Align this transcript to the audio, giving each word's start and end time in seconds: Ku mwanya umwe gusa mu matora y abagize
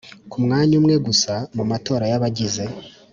Ku 0.29 0.37
mwanya 0.43 0.73
umwe 0.79 0.95
gusa 1.07 1.33
mu 1.55 1.63
matora 1.71 2.03
y 2.11 2.15
abagize 2.17 2.63